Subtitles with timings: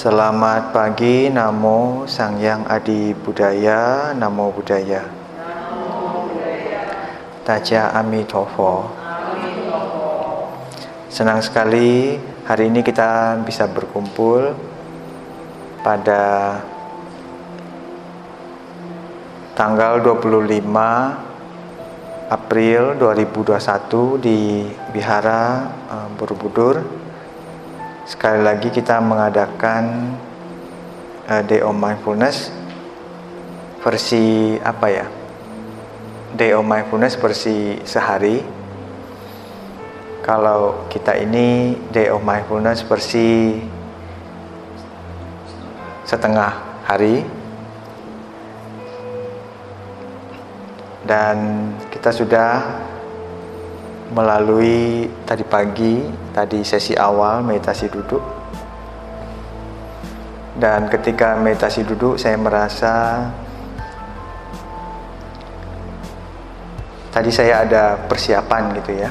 [0.00, 5.04] Selamat pagi, Namo Sang Yang Adi Budaya, Namo Budaya.
[7.44, 8.88] Taja Amitofo.
[11.12, 12.16] Senang sekali
[12.48, 14.56] hari ini kita bisa berkumpul
[15.84, 16.56] pada
[19.52, 20.64] tanggal 25
[22.32, 24.64] April 2021 di
[24.96, 26.99] Bihara eh, Borobudur.
[28.10, 30.10] Sekali lagi kita mengadakan
[31.30, 32.50] uh, Day of Mindfulness
[33.86, 35.06] versi apa ya?
[36.34, 38.42] Day of Mindfulness versi sehari.
[40.26, 43.62] Kalau kita ini Day of Mindfulness versi
[46.02, 47.22] setengah hari.
[51.06, 52.58] Dan kita sudah
[54.10, 56.02] melalui tadi pagi,
[56.34, 58.22] tadi sesi awal meditasi duduk.
[60.60, 63.24] Dan ketika meditasi duduk saya merasa
[67.14, 69.10] tadi saya ada persiapan gitu ya.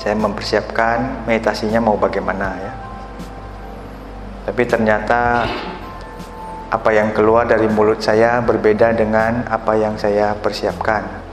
[0.00, 2.72] Saya mempersiapkan meditasinya mau bagaimana ya.
[4.46, 5.46] Tapi ternyata
[6.66, 11.25] apa yang keluar dari mulut saya berbeda dengan apa yang saya persiapkan.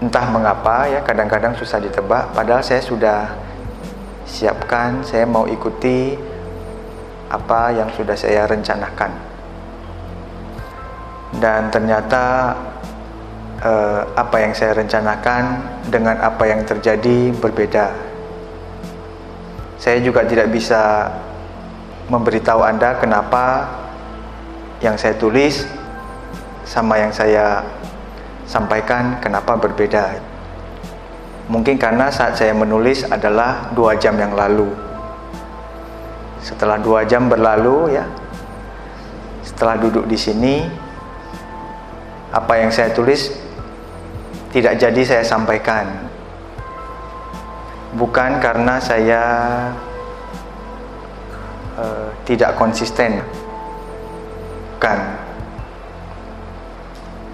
[0.00, 3.36] Entah mengapa ya kadang-kadang susah ditebak padahal saya sudah
[4.24, 6.16] siapkan, saya mau ikuti
[7.28, 9.12] apa yang sudah saya rencanakan.
[11.36, 12.56] Dan ternyata
[13.60, 15.42] eh, apa yang saya rencanakan
[15.92, 17.92] dengan apa yang terjadi berbeda.
[19.76, 21.12] Saya juga tidak bisa
[22.08, 23.68] memberitahu Anda kenapa
[24.80, 25.64] yang saya tulis
[26.64, 27.64] sama yang saya
[28.50, 30.18] sampaikan kenapa berbeda.
[31.46, 34.66] Mungkin karena saat saya menulis adalah dua jam yang lalu.
[36.42, 38.06] Setelah dua jam berlalu ya,
[39.46, 40.66] setelah duduk di sini,
[42.34, 43.30] apa yang saya tulis
[44.50, 46.10] tidak jadi saya sampaikan.
[47.94, 49.22] Bukan karena saya
[51.78, 53.22] uh, tidak konsisten,
[54.78, 55.19] bukan.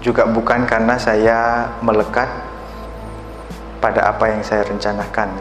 [0.07, 2.31] Juga bukan karena saya melekat
[3.83, 5.35] pada apa yang saya rencanakan.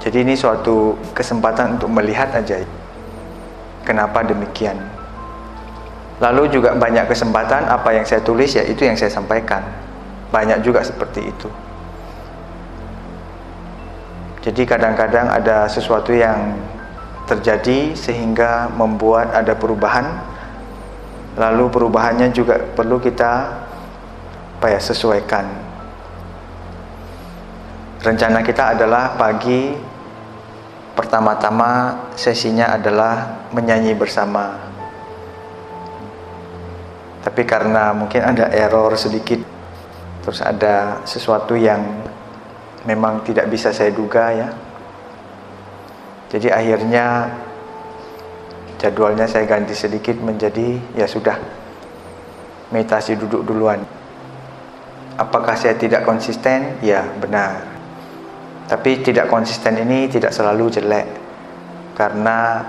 [0.00, 2.64] Jadi ini suatu kesempatan untuk melihat aja
[3.84, 4.80] kenapa demikian.
[6.20, 9.60] Lalu juga banyak kesempatan apa yang saya tulis ya itu yang saya sampaikan.
[10.32, 11.48] Banyak juga seperti itu.
[14.40, 16.56] Jadi kadang-kadang ada sesuatu yang
[17.28, 20.29] terjadi sehingga membuat ada perubahan.
[21.38, 23.32] Lalu perubahannya juga perlu kita
[24.60, 25.46] apa ya sesuaikan.
[28.00, 29.72] Rencana kita adalah pagi
[30.96, 34.56] pertama-tama sesinya adalah menyanyi bersama.
[37.20, 39.40] Tapi karena mungkin ada error sedikit
[40.20, 41.80] terus ada sesuatu yang
[42.84, 44.48] memang tidak bisa saya duga ya.
[46.30, 47.32] Jadi akhirnya
[48.80, 51.36] jadwalnya saya ganti sedikit menjadi ya sudah
[52.72, 53.84] meditasi duduk duluan.
[55.20, 56.80] Apakah saya tidak konsisten?
[56.80, 57.60] Ya benar.
[58.64, 61.06] Tapi tidak konsisten ini tidak selalu jelek
[61.92, 62.64] karena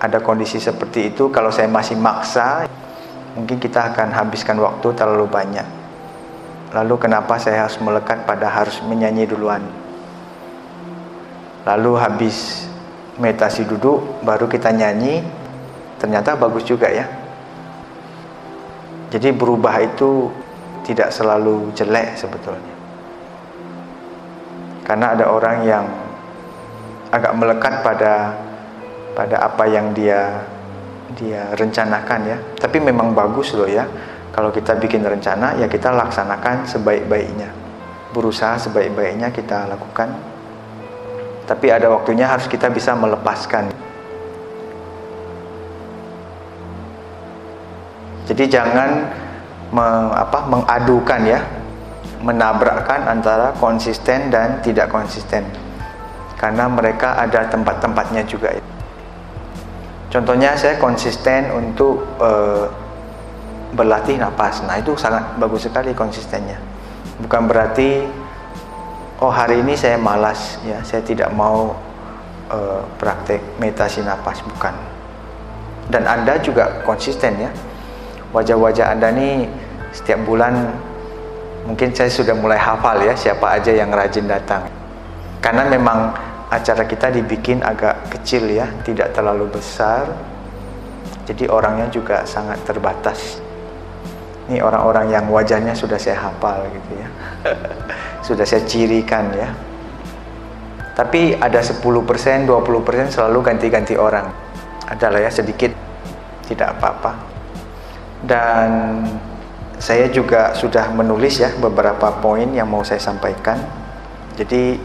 [0.00, 2.64] ada kondisi seperti itu kalau saya masih maksa
[3.36, 5.66] mungkin kita akan habiskan waktu terlalu banyak.
[6.72, 9.60] Lalu kenapa saya harus melekat pada harus menyanyi duluan?
[11.68, 12.64] Lalu habis
[13.20, 15.20] meditasi duduk baru kita nyanyi,
[16.00, 17.08] ternyata bagus juga ya.
[19.12, 20.32] Jadi berubah itu
[20.88, 22.74] tidak selalu jelek sebetulnya.
[24.82, 25.84] Karena ada orang yang
[27.12, 28.32] agak melekat pada
[29.12, 30.40] pada apa yang dia
[31.12, 32.36] dia rencanakan ya.
[32.56, 33.84] Tapi memang bagus loh ya
[34.32, 37.52] kalau kita bikin rencana, ya kita laksanakan sebaik-baiknya.
[38.16, 40.08] Berusaha sebaik-baiknya kita lakukan.
[41.52, 43.68] Tapi ada waktunya harus kita bisa melepaskan.
[48.24, 49.12] Jadi jangan
[49.68, 51.44] meng, apa, mengadukan ya,
[52.24, 55.44] menabrakkan antara konsisten dan tidak konsisten.
[56.40, 58.56] Karena mereka ada tempat-tempatnya juga.
[60.08, 62.64] Contohnya saya konsisten untuk uh,
[63.76, 64.64] berlatih napas.
[64.64, 66.56] Nah, itu sangat bagus sekali konsistennya.
[67.20, 68.08] Bukan berarti
[69.22, 71.78] oh hari ini saya malas ya, saya tidak mau
[72.50, 74.74] uh, praktek meditasi napas bukan.
[75.86, 77.50] Dan Anda juga konsisten ya.
[78.34, 79.46] Wajah-wajah Anda nih
[79.94, 80.74] setiap bulan
[81.62, 84.66] mungkin saya sudah mulai hafal ya siapa aja yang rajin datang.
[85.38, 86.10] Karena memang
[86.50, 90.10] acara kita dibikin agak kecil ya, tidak terlalu besar.
[91.22, 93.38] Jadi orangnya juga sangat terbatas.
[94.50, 97.08] Ini orang-orang yang wajahnya sudah saya hafal gitu ya.
[98.22, 99.50] sudah saya cirikan ya.
[100.92, 104.28] Tapi ada 10%, 20% selalu ganti-ganti orang.
[104.86, 105.72] Adalah ya sedikit
[106.46, 107.12] tidak apa-apa.
[108.22, 108.68] Dan
[109.82, 113.58] saya juga sudah menulis ya beberapa poin yang mau saya sampaikan.
[114.38, 114.78] Jadi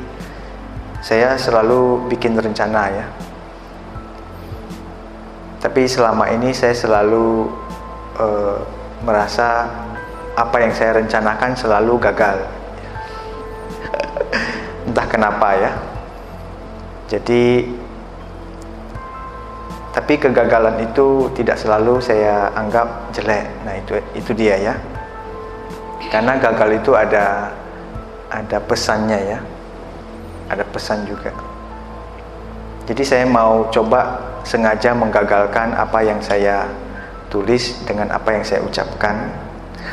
[1.05, 3.05] saya selalu bikin rencana ya.
[5.61, 7.51] Tapi selama ini saya selalu
[8.17, 8.57] uh,
[9.05, 9.69] merasa
[10.37, 12.56] apa yang saya rencanakan selalu gagal.
[14.97, 15.71] Entah kenapa ya.
[17.05, 17.69] Jadi
[19.93, 23.45] tapi kegagalan itu tidak selalu saya anggap jelek.
[23.61, 24.73] Nah, itu itu dia ya.
[26.09, 27.53] Karena gagal itu ada
[28.33, 29.39] ada pesannya ya.
[30.49, 31.29] Ada pesan juga.
[32.89, 34.17] Jadi saya mau coba
[34.49, 36.65] sengaja menggagalkan apa yang saya
[37.29, 39.29] tulis dengan apa yang saya ucapkan.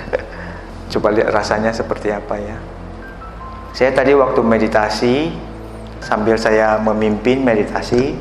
[0.97, 2.57] coba lihat rasanya seperti apa ya.
[3.75, 5.35] Saya tadi waktu meditasi
[5.99, 8.15] sambil saya memimpin meditasi,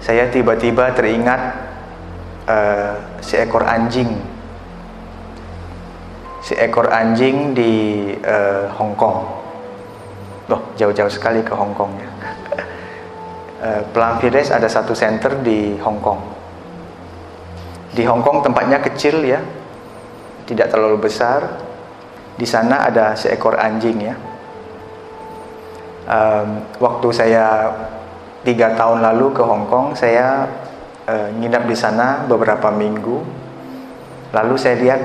[0.00, 1.52] saya tiba-tiba teringat
[2.48, 4.08] uh, seekor anjing.
[6.40, 7.72] Seekor anjing di
[8.24, 9.20] uh, Hong Kong.
[10.48, 12.08] Loh, jauh-jauh sekali ke Hong Kong ya.
[13.84, 16.20] uh, ada satu center di Hong Kong.
[17.92, 19.44] Di Hong Kong tempatnya kecil ya,
[20.48, 21.68] tidak terlalu besar.
[22.40, 24.16] Di sana ada seekor anjing ya
[26.06, 26.48] um,
[26.78, 27.74] waktu saya
[28.46, 30.46] tiga tahun lalu ke Hong Kong saya
[31.06, 33.44] uh, nginap di sana beberapa minggu.
[34.34, 35.00] Lalu saya lihat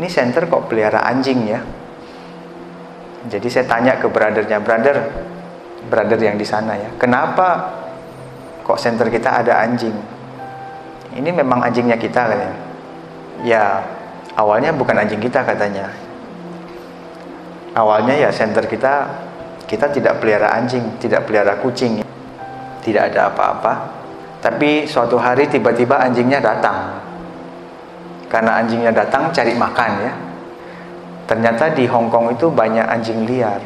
[0.00, 1.60] ini center kok pelihara anjing ya?
[3.22, 4.96] Jadi saya tanya ke brothernya brother
[5.82, 7.74] brother yang di sana ya kenapa
[8.66, 9.94] kok center kita ada anjing?
[11.12, 12.56] Ini memang anjingnya kita katanya.
[13.44, 13.84] Ya
[14.34, 15.92] awalnya bukan anjing kita katanya.
[17.76, 19.08] Awalnya ya center kita
[19.72, 22.04] kita tidak pelihara anjing, tidak pelihara kucing,
[22.84, 23.72] tidak ada apa-apa.
[24.44, 27.00] Tapi suatu hari tiba-tiba anjingnya datang.
[28.28, 30.12] Karena anjingnya datang cari makan ya.
[31.24, 33.64] Ternyata di Hong Kong itu banyak anjing liar.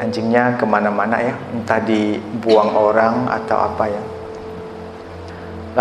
[0.00, 4.02] Anjingnya ke mana-mana ya, entah dibuang orang atau apa ya.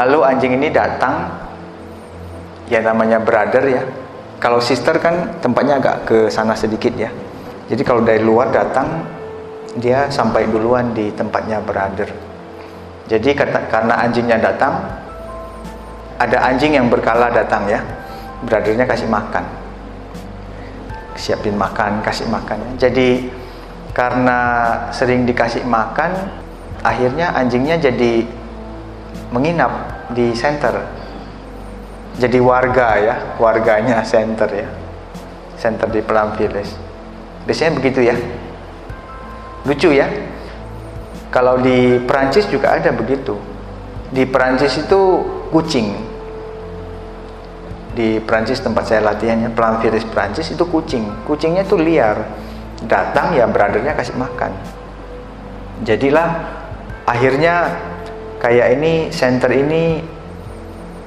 [0.03, 1.32] Lalu anjing ini datang,
[2.68, 3.88] ya namanya brother ya.
[4.44, 7.08] Kalau sister kan tempatnya agak ke sana sedikit ya
[7.74, 9.01] jadi kalau dari luar datang,
[9.82, 12.06] dia sampai duluan di tempatnya brother.
[13.10, 14.77] Jadi karena anjingnya datang,
[16.22, 17.82] ada anjing yang berkala datang ya,
[18.46, 19.42] brothernya kasih makan,
[21.18, 22.77] siapin makan, kasih makan.
[22.77, 23.34] Jadi
[23.89, 24.38] karena
[24.94, 26.13] sering dikasih makan,
[26.86, 28.22] akhirnya anjingnya jadi
[29.34, 30.77] menginap di center.
[32.22, 34.70] Jadi warga ya, warganya center ya,
[35.58, 36.93] center di Village.
[37.44, 38.16] Biasanya begitu ya.
[39.68, 40.08] Lucu ya.
[41.34, 43.36] Kalau di Perancis juga ada begitu.
[44.14, 45.02] Di Perancis itu
[45.50, 45.98] kucing.
[47.94, 51.26] Di Perancis tempat saya latihannya, Planviris Perancis itu kucing.
[51.26, 52.22] Kucingnya itu liar.
[52.86, 54.52] Datang ya brothernya kasih makan.
[55.82, 56.30] Jadilah
[57.10, 57.76] akhirnya
[58.40, 60.04] kayak ini center ini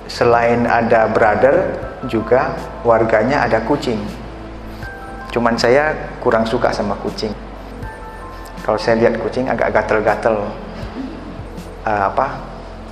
[0.07, 1.75] selain ada brother
[2.07, 2.55] juga
[2.87, 3.99] warganya ada kucing
[5.37, 5.93] Cuman saya
[6.25, 7.28] kurang suka sama kucing.
[8.64, 10.49] Kalau saya lihat kucing agak gatel-gatel.
[11.85, 12.40] Uh, apa?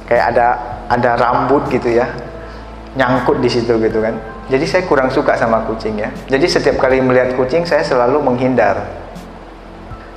[0.04, 0.46] Kayak ada
[0.92, 2.04] ada rambut gitu ya.
[3.00, 4.12] Nyangkut di situ gitu kan.
[4.52, 6.12] Jadi saya kurang suka sama kucing ya.
[6.28, 8.76] Jadi setiap kali melihat kucing saya selalu menghindar.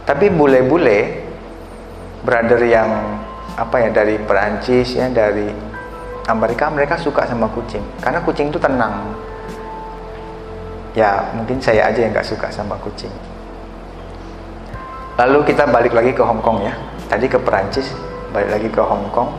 [0.03, 1.23] Tapi bule-bule
[2.27, 3.23] brother yang
[3.55, 5.47] apa ya dari Perancis ya dari
[6.27, 9.15] Amerika mereka suka sama kucing karena kucing itu tenang
[10.97, 13.13] ya mungkin saya aja yang nggak suka sama kucing.
[15.21, 16.73] Lalu kita balik lagi ke Hong Kong ya.
[17.05, 17.93] Tadi ke Perancis
[18.33, 19.29] balik lagi ke Hong Kong.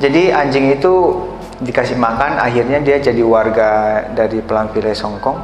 [0.00, 1.24] Jadi anjing itu
[1.60, 5.40] dikasih makan akhirnya dia jadi warga dari Village Hong Kong.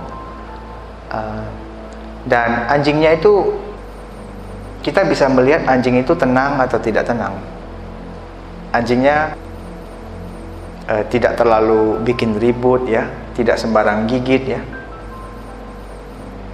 [1.09, 1.45] Uh,
[2.29, 3.57] dan anjingnya itu
[4.85, 7.33] kita bisa melihat anjing itu tenang atau tidak tenang.
[8.77, 9.33] Anjingnya
[10.89, 14.61] uh, tidak terlalu bikin ribut ya tidak sembarang gigit ya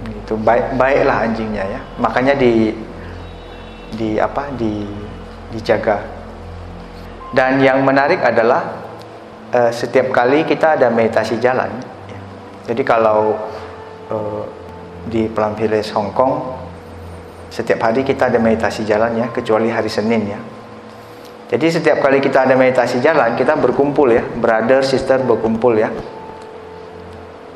[0.03, 2.75] itu baik baiklah anjingnya ya makanya di
[3.95, 4.83] di apa di
[5.55, 6.03] dijaga
[7.31, 8.83] dan yang menarik adalah
[9.55, 11.71] uh, setiap kali kita ada meditasi jalan
[12.11, 12.19] ya.
[12.67, 13.39] jadi kalau
[14.11, 14.43] uh,
[15.07, 16.63] di Plum Village Hong Kong
[17.53, 20.41] setiap hari kita ada meditasi jalan ya, kecuali hari Senin ya.
[21.53, 25.93] Jadi setiap kali kita ada meditasi jalan, kita berkumpul ya, brother, sister berkumpul ya.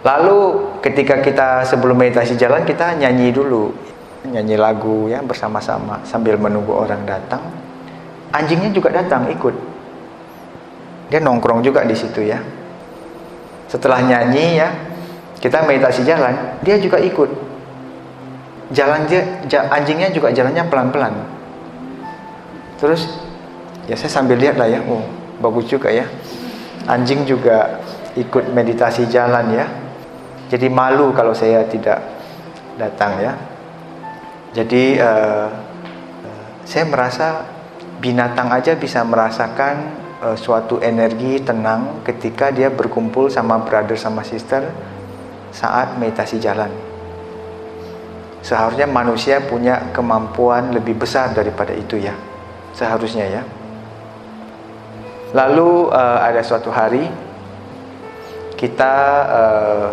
[0.08, 0.40] Lalu
[0.80, 3.76] ketika kita sebelum meditasi jalan, kita nyanyi dulu.
[4.24, 7.44] Nyanyi lagu ya bersama-sama sambil menunggu orang datang.
[8.32, 9.56] Anjingnya juga datang ikut.
[11.12, 12.40] Dia nongkrong juga di situ ya.
[13.68, 14.72] Setelah nyanyi ya,
[15.44, 17.28] kita meditasi jalan, dia juga ikut.
[18.72, 19.24] Jalan dia,
[19.72, 21.14] anjingnya juga jalannya pelan-pelan.
[22.80, 23.28] Terus
[23.88, 25.02] ya saya sambil lihat lah ya oh
[25.40, 26.04] bagus juga ya
[26.92, 27.80] anjing juga
[28.20, 29.66] ikut meditasi jalan ya
[30.48, 32.00] jadi malu kalau saya tidak
[32.80, 33.34] datang ya.
[34.56, 35.50] Jadi uh,
[36.63, 37.44] saya merasa
[38.00, 39.75] binatang aja bisa merasakan
[40.24, 44.63] uh, suatu energi tenang ketika dia berkumpul sama brother sama sister
[45.51, 46.72] saat meditasi jalan.
[48.39, 52.16] Seharusnya manusia punya kemampuan lebih besar daripada itu ya.
[52.72, 53.44] Seharusnya ya.
[55.36, 57.04] Lalu uh, ada suatu hari
[58.56, 58.94] kita
[59.27, 59.89] uh,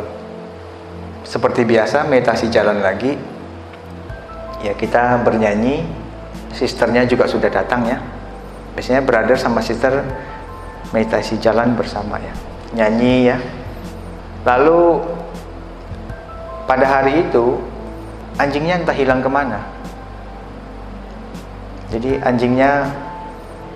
[1.24, 3.16] seperti biasa meditasi jalan lagi.
[4.64, 5.84] Ya kita bernyanyi,
[6.52, 7.98] sisternya juga sudah datang ya.
[8.76, 10.04] Biasanya brother sama sister
[10.92, 12.34] meditasi jalan bersama ya,
[12.72, 13.36] nyanyi ya.
[14.44, 15.00] Lalu
[16.64, 17.60] pada hari itu
[18.40, 19.60] anjingnya entah hilang ke mana.
[21.92, 22.88] Jadi anjingnya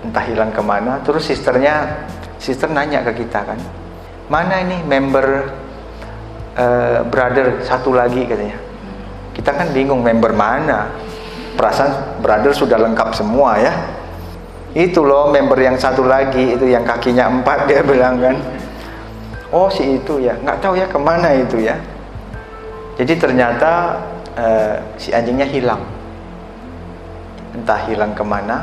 [0.05, 2.07] entah hilang ke mana terus sisternya
[2.38, 3.59] sister nanya ke kita kan
[4.31, 5.50] mana ini member
[6.59, 8.59] uh, brother satu lagi katanya.
[9.33, 10.91] Kita kan bingung member mana.
[11.55, 13.73] Perasaan brother sudah lengkap semua ya.
[14.75, 18.37] Itu loh member yang satu lagi itu yang kakinya empat dia bilang kan.
[19.55, 20.37] Oh si itu ya.
[20.38, 21.79] Nggak tahu ya ke mana itu ya.
[22.99, 24.03] Jadi ternyata
[24.35, 25.83] uh, si anjingnya hilang.
[27.55, 28.59] Entah hilang ke mana.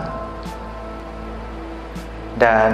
[2.35, 2.71] Dan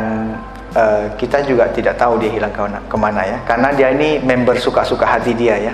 [0.76, 2.52] uh, kita juga tidak tahu dia hilang
[2.88, 3.38] ke mana ya.
[3.44, 5.74] Karena dia ini member suka-suka hati dia ya.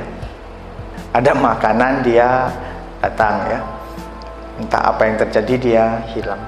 [1.13, 2.51] Ada makanan dia
[3.01, 3.59] datang ya.
[4.57, 6.41] Entah apa yang terjadi dia hilang.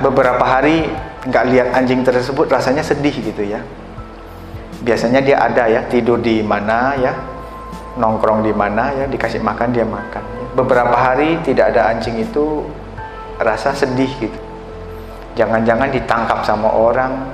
[0.00, 0.88] Beberapa hari
[1.28, 3.60] nggak lihat anjing tersebut rasanya sedih gitu ya.
[4.82, 7.14] Biasanya dia ada ya tidur di mana ya
[8.00, 10.24] nongkrong di mana ya dikasih makan dia makan.
[10.56, 12.66] Beberapa hari tidak ada anjing itu
[13.38, 14.41] rasa sedih gitu
[15.32, 17.32] jangan-jangan ditangkap sama orang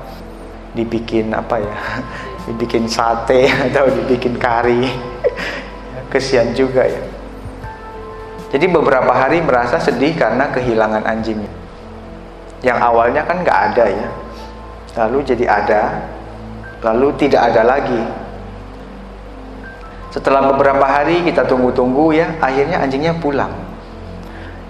[0.74, 1.76] dibikin apa ya
[2.48, 4.88] dibikin sate atau dibikin kari.
[6.12, 7.04] Kesian juga ya.
[8.48, 11.52] Jadi beberapa hari merasa sedih karena kehilangan anjingnya
[12.64, 14.08] yang awalnya kan nggak ada ya.
[15.04, 15.82] Lalu jadi ada
[16.80, 18.02] lalu tidak ada lagi.
[20.08, 23.67] Setelah beberapa hari kita tunggu-tunggu ya akhirnya anjingnya pulang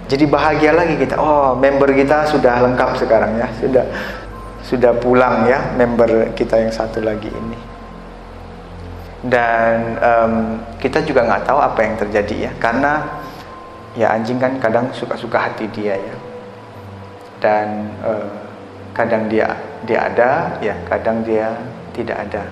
[0.09, 1.21] jadi bahagia lagi kita.
[1.21, 3.47] Oh member kita sudah lengkap sekarang ya.
[3.61, 3.85] Sudah
[4.65, 7.59] sudah pulang ya member kita yang satu lagi ini.
[9.21, 10.33] Dan um,
[10.81, 13.21] kita juga nggak tahu apa yang terjadi ya karena
[13.93, 16.15] ya anjing kan kadang suka-suka hati dia ya.
[17.37, 18.33] Dan uh,
[18.97, 19.53] kadang dia
[19.85, 21.53] dia ada ya kadang dia
[21.93, 22.49] tidak ada.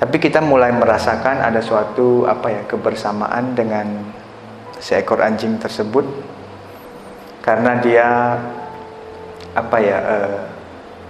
[0.00, 4.16] Tapi kita mulai merasakan ada suatu apa ya kebersamaan dengan
[4.80, 6.29] seekor anjing tersebut
[7.50, 8.06] karena dia
[9.58, 10.38] apa ya uh,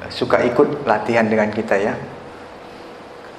[0.08, 1.92] suka ikut latihan dengan kita ya.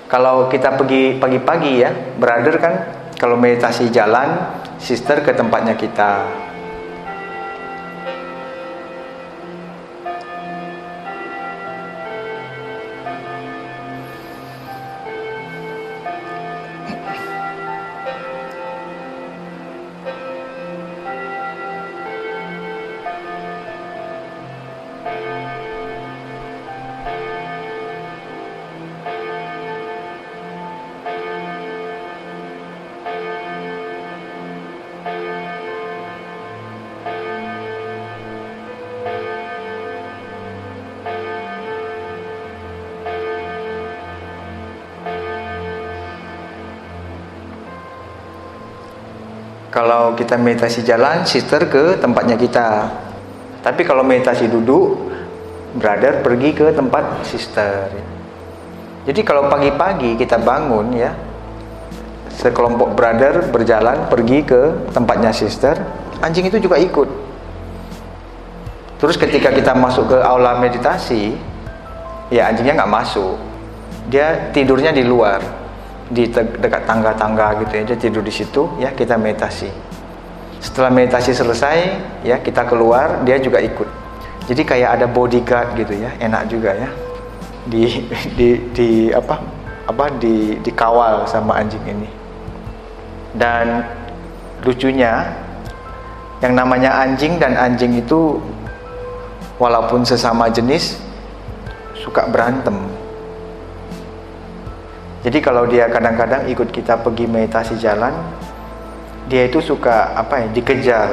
[0.05, 1.89] Kalau kita pergi pagi-pagi ya,
[2.21, 2.73] brother kan
[3.17, 6.29] kalau meditasi jalan, sister ke tempatnya kita
[49.81, 52.85] Kalau kita meditasi jalan, sister ke tempatnya kita.
[53.65, 55.09] Tapi kalau meditasi duduk,
[55.73, 57.89] brother pergi ke tempat sister.
[59.09, 61.17] Jadi kalau pagi-pagi kita bangun ya,
[62.29, 65.73] sekelompok brother berjalan pergi ke tempatnya sister,
[66.21, 67.09] anjing itu juga ikut.
[69.01, 71.33] Terus ketika kita masuk ke aula meditasi,
[72.29, 73.33] ya anjingnya nggak masuk.
[74.13, 75.60] Dia tidurnya di luar
[76.11, 79.71] di dekat tangga-tangga gitu ya dia tidur di situ ya kita meditasi.
[80.59, 81.77] Setelah meditasi selesai
[82.27, 83.87] ya kita keluar dia juga ikut.
[84.51, 86.89] Jadi kayak ada bodyguard gitu ya enak juga ya.
[87.65, 87.83] Di
[88.37, 89.39] di di apa
[89.87, 92.09] apa di dikawal sama anjing ini.
[93.31, 93.87] Dan
[94.67, 95.31] lucunya
[96.43, 98.35] yang namanya anjing dan anjing itu
[99.61, 100.99] walaupun sesama jenis
[102.01, 102.75] suka berantem
[105.21, 108.13] jadi kalau dia kadang-kadang ikut kita pergi meditasi jalan
[109.29, 111.09] dia itu suka apa ya dikejar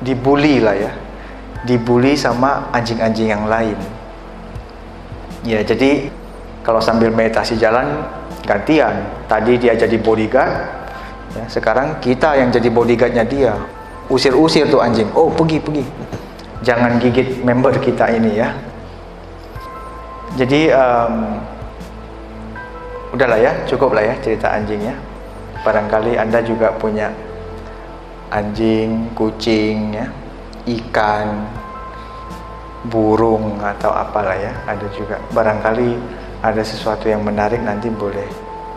[0.00, 0.92] dibully lah ya.
[1.68, 3.76] Dibully sama anjing-anjing yang lain.
[5.44, 6.08] Ya jadi
[6.64, 8.04] kalau sambil meditasi jalan
[8.48, 9.04] gantian.
[9.28, 10.52] Tadi dia jadi bodyguard
[11.36, 13.52] ya, sekarang kita yang jadi bodyguardnya dia.
[14.08, 15.06] Usir-usir tuh anjing.
[15.12, 15.84] Oh pergi pergi.
[16.64, 18.48] Jangan gigit member kita ini ya.
[20.40, 21.36] Jadi um,
[23.10, 24.94] udahlah ya cukup lah ya cerita anjingnya
[25.60, 27.12] barangkali Anda juga punya
[28.30, 30.06] anjing, kucing, ya,
[30.70, 31.44] ikan,
[32.88, 34.52] burung atau apalah ya.
[34.64, 35.90] Ada juga barangkali
[36.40, 38.24] ada sesuatu yang menarik nanti boleh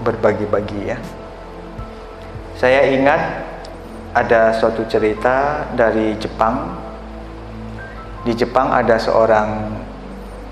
[0.03, 0.97] berbagi-bagi ya.
[2.59, 3.21] Saya ingat
[4.13, 6.81] ada suatu cerita dari Jepang.
[8.23, 9.49] Di Jepang ada seorang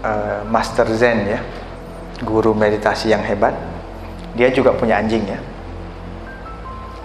[0.03, 1.39] uh, master zen ya,
[2.23, 3.70] guru meditasi yang hebat.
[4.35, 5.39] Dia juga punya anjing ya.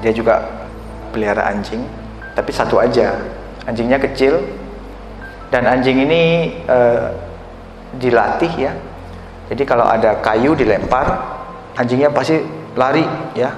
[0.05, 0.45] Dia juga
[1.11, 1.83] pelihara anjing
[2.37, 3.17] tapi satu aja.
[3.67, 4.39] Anjingnya kecil
[5.51, 7.11] dan anjing ini uh,
[7.99, 8.73] dilatih ya.
[9.51, 11.07] Jadi kalau ada kayu dilempar
[11.75, 12.43] anjingnya pasti
[12.79, 13.03] lari
[13.35, 13.51] ya.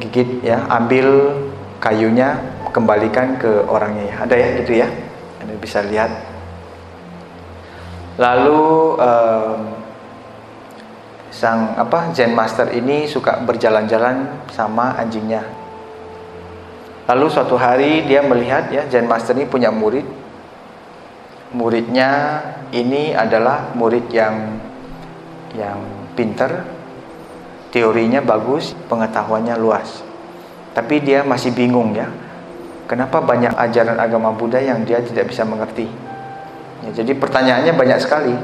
[0.00, 1.36] Gigit ya ambil
[1.82, 2.40] kayunya
[2.72, 4.08] kembalikan ke orangnya.
[4.08, 4.88] Ya ada ya gitu ya.
[5.42, 6.10] Anda bisa lihat.
[8.14, 8.62] Lalu
[9.02, 9.73] um,
[11.34, 15.42] sang apa Zen Master ini suka berjalan-jalan sama anjingnya.
[17.10, 20.06] Lalu suatu hari dia melihat ya Zen Master ini punya murid.
[21.54, 24.62] Muridnya ini adalah murid yang
[25.54, 25.78] yang
[26.14, 26.66] pinter,
[27.74, 30.02] teorinya bagus, pengetahuannya luas.
[30.74, 32.10] Tapi dia masih bingung ya.
[32.86, 35.86] Kenapa banyak ajaran agama Buddha yang dia tidak bisa mengerti?
[36.84, 38.34] Ya, jadi pertanyaannya banyak sekali.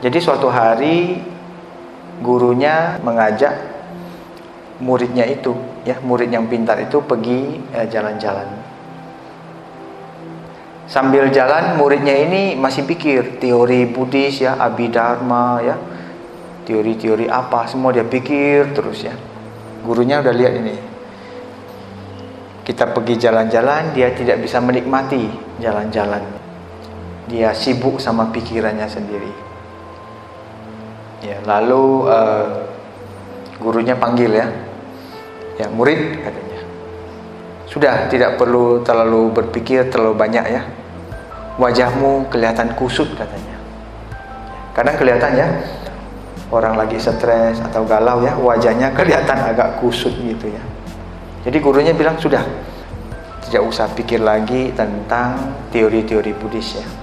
[0.00, 1.20] Jadi suatu hari
[2.20, 3.56] gurunya mengajak
[4.80, 5.52] muridnya itu
[5.84, 8.48] ya murid yang pintar itu pergi eh, jalan-jalan.
[10.90, 15.76] Sambil jalan muridnya ini masih pikir teori Buddhis ya Abhidharma ya
[16.66, 19.14] teori-teori apa semua dia pikir terus ya.
[19.86, 20.76] Gurunya udah lihat ini.
[22.66, 25.30] Kita pergi jalan-jalan dia tidak bisa menikmati
[25.62, 26.22] jalan-jalan.
[27.30, 29.49] Dia sibuk sama pikirannya sendiri
[31.20, 32.64] Ya, lalu uh,
[33.60, 34.48] gurunya panggil ya.
[35.60, 36.60] Ya, murid katanya.
[37.68, 40.62] Sudah tidak perlu terlalu berpikir terlalu banyak ya.
[41.60, 43.60] Wajahmu kelihatan kusut katanya.
[44.72, 45.48] Kadang kelihatan ya
[46.48, 50.62] orang lagi stres atau galau ya, wajahnya kelihatan agak kusut gitu ya.
[51.44, 52.42] Jadi gurunya bilang sudah
[53.44, 55.36] tidak usah pikir lagi tentang
[55.74, 56.99] teori-teori Buddhis ya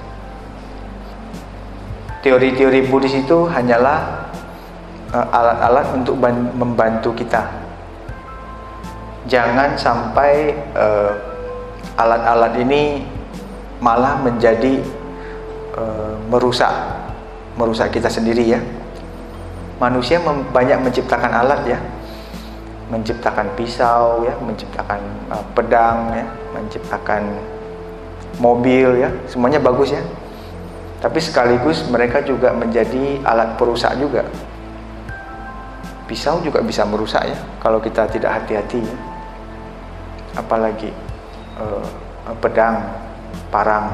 [2.27, 4.27] teori-teori Buddhis itu hanyalah
[5.15, 6.19] alat-alat uh, untuk
[6.59, 7.47] membantu kita.
[9.31, 11.15] Jangan sampai uh,
[11.95, 13.07] alat-alat uh, ini
[13.79, 14.83] malah menjadi
[15.79, 16.71] uh, merusak
[17.55, 18.59] merusak kita sendiri ya.
[19.79, 20.19] Manusia
[20.51, 21.79] banyak menciptakan alat ya.
[22.91, 24.99] Menciptakan pisau ya, menciptakan
[25.51, 26.23] pedang ya,
[26.55, 27.35] menciptakan
[28.39, 29.99] mobil ya, semuanya bagus ya
[30.97, 34.25] tapi sekaligus mereka juga menjadi alat perusak juga.
[36.09, 38.97] Pisau juga bisa merusak ya kalau kita tidak hati-hati ya.
[40.37, 40.93] apalagi
[41.57, 41.87] eh,
[42.41, 42.81] pedang
[43.53, 43.93] parang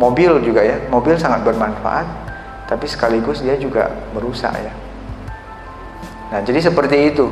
[0.00, 0.76] mobil juga ya.
[0.88, 2.06] Mobil sangat bermanfaat
[2.64, 4.72] tapi sekaligus dia juga merusak ya.
[6.32, 7.28] Nah jadi seperti itu.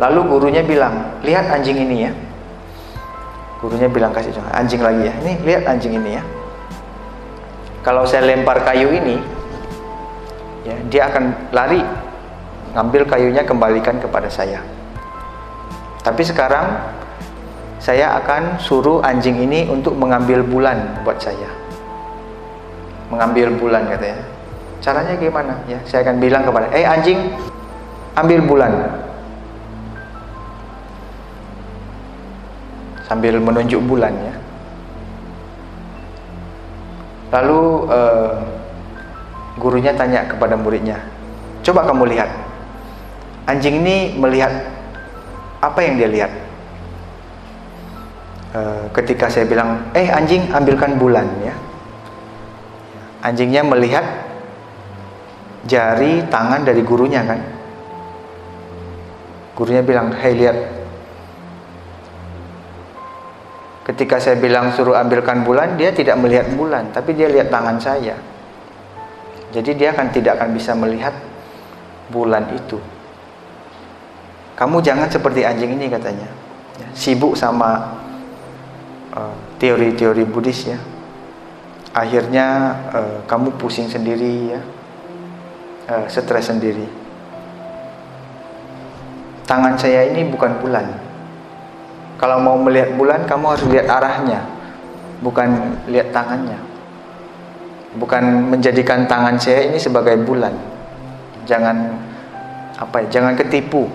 [0.00, 2.12] Lalu gurunya bilang lihat anjing ini ya.
[3.60, 5.14] Gurunya bilang kasih contoh anjing lagi ya.
[5.20, 6.24] Ini lihat anjing ini ya
[7.84, 9.20] kalau saya lempar kayu ini
[10.64, 11.84] ya dia akan lari
[12.72, 14.58] ngambil kayunya kembalikan kepada saya.
[16.00, 16.80] Tapi sekarang
[17.78, 21.46] saya akan suruh anjing ini untuk mengambil bulan buat saya.
[23.12, 24.24] Mengambil bulan katanya
[24.80, 25.54] caranya gimana?
[25.68, 27.20] Ya saya akan bilang kepada eh anjing
[28.16, 28.72] ambil bulan.
[33.04, 34.43] Sambil menunjuk bulan ya
[37.34, 38.38] Lalu uh,
[39.58, 41.02] gurunya tanya kepada muridnya,
[41.66, 42.30] coba kamu lihat,
[43.50, 44.54] anjing ini melihat
[45.58, 46.32] apa yang dia lihat?
[48.54, 51.54] uh, ketika saya bilang eh anjing ambilkan bulan ya.
[53.24, 54.04] Anjingnya melihat
[55.64, 57.40] jari tangan dari gurunya kan.
[59.56, 60.56] Gurunya bilang hei lihat
[63.84, 68.16] ketika saya bilang suruh ambilkan bulan dia tidak melihat bulan tapi dia lihat tangan saya.
[69.54, 71.14] Jadi dia akan tidak akan bisa melihat
[72.10, 72.80] bulan itu.
[74.58, 76.26] Kamu jangan seperti anjing ini katanya.
[76.74, 78.02] Ya, sibuk sama
[79.14, 80.78] eh, teori-teori uh, Buddhis ya.
[81.94, 84.60] Akhirnya uh, kamu pusing sendiri ya.
[85.86, 86.90] Uh, stres sendiri.
[89.46, 91.03] Tangan saya ini bukan bulan
[92.20, 94.54] kalau mau melihat bulan kamu harus lihat arahnya
[95.24, 95.48] bukan
[95.88, 96.60] lihat tangannya.
[97.94, 100.52] Bukan menjadikan tangan saya ini sebagai bulan.
[101.48, 101.96] Jangan
[102.76, 103.86] apa ya jangan ketipu.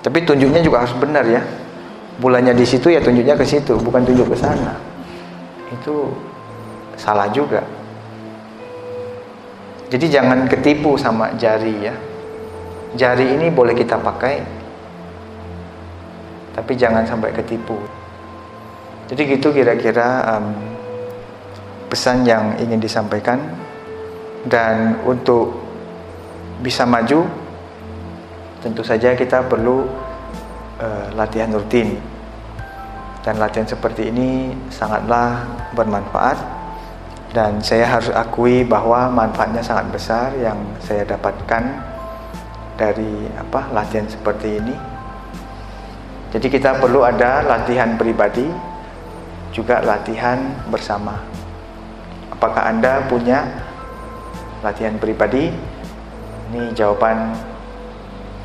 [0.00, 1.42] Tapi tunjuknya juga harus benar ya.
[2.20, 4.76] Bulannya di situ ya tunjuknya ke situ bukan tunjuk ke sana.
[5.72, 6.12] Itu
[7.00, 7.64] salah juga.
[9.90, 11.94] Jadi jangan ketipu sama jari ya.
[12.94, 14.42] Jari ini boleh kita pakai,
[16.60, 17.80] tapi jangan sampai ketipu.
[19.08, 20.52] Jadi gitu kira-kira um,
[21.88, 23.40] pesan yang ingin disampaikan.
[24.40, 25.52] Dan untuk
[26.60, 27.28] bisa maju,
[28.60, 29.88] tentu saja kita perlu
[30.80, 31.96] uh, latihan rutin
[33.20, 35.44] dan latihan seperti ini sangatlah
[35.76, 36.40] bermanfaat
[37.36, 41.62] dan saya harus akui bahwa manfaatnya sangat besar yang saya dapatkan
[42.80, 44.74] dari apa latihan seperti ini.
[46.30, 48.46] Jadi kita perlu ada latihan pribadi
[49.50, 50.38] juga latihan
[50.70, 51.18] bersama.
[52.30, 53.42] Apakah Anda punya
[54.62, 55.50] latihan pribadi?
[56.50, 57.34] Ini jawaban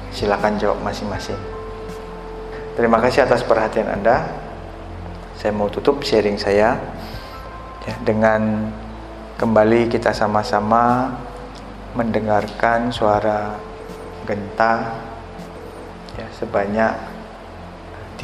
[0.10, 1.38] silakan jawab masing-masing.
[2.74, 4.26] Terima kasih atas perhatian Anda
[5.36, 6.80] saya mau tutup sharing saya
[7.86, 8.72] ya, dengan
[9.38, 11.14] kembali kita sama-sama
[11.94, 13.56] mendengarkan suara
[14.26, 14.96] genta
[16.18, 17.15] ya, sebanyak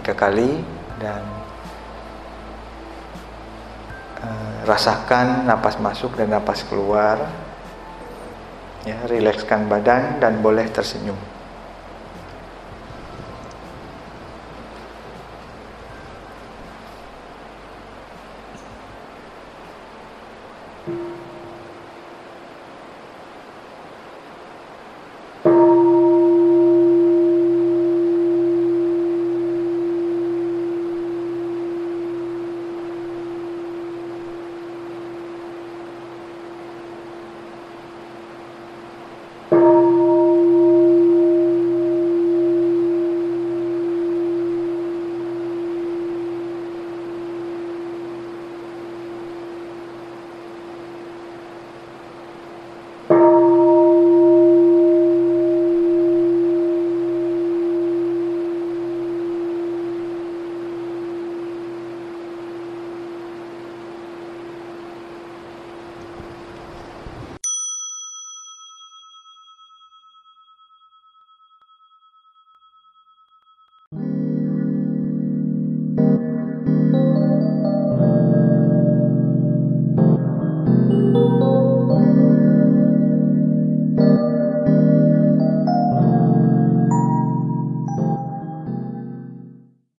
[0.02, 0.66] tiga kali
[0.98, 1.22] dan
[4.26, 7.30] uh, rasakan napas masuk dan napas keluar.
[8.82, 11.31] Ya rilekskan badan dan boleh tersenyum